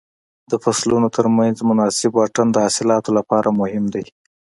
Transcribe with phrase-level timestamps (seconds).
[0.51, 4.05] د فصلونو تر منځ مناسب واټن د حاصلاتو لپاره مهم دی.